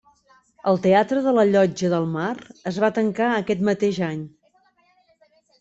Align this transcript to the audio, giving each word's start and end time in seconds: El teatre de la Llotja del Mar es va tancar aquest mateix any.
El 0.71 0.79
teatre 0.85 1.19
de 1.25 1.33
la 1.39 1.43
Llotja 1.49 1.91
del 1.93 2.09
Mar 2.15 2.33
es 2.73 2.81
va 2.85 2.91
tancar 2.97 3.29
aquest 3.35 3.65
mateix 3.71 4.01
any. 4.11 4.25